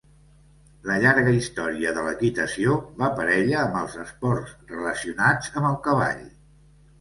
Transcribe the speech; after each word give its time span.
La 0.91 0.95
llarga 1.01 1.33
història 1.39 1.91
de 1.97 2.05
l'equitació 2.07 2.77
va 3.01 3.09
parella 3.19 3.59
amb 3.65 3.77
els 3.83 3.99
esports 4.05 4.57
relacionats 4.73 5.53
amb 5.61 5.71
el 5.75 5.79
cavall. 5.91 6.27